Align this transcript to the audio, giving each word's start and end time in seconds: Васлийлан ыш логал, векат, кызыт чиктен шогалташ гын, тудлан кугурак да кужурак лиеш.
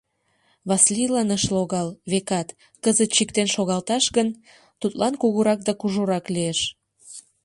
Васлийлан 0.69 1.29
ыш 1.37 1.43
логал, 1.55 1.89
векат, 2.11 2.47
кызыт 2.83 3.09
чиктен 3.15 3.47
шогалташ 3.55 4.05
гын, 4.15 4.27
тудлан 4.79 5.13
кугурак 5.21 5.59
да 5.67 5.71
кужурак 5.81 6.25
лиеш. 6.35 6.59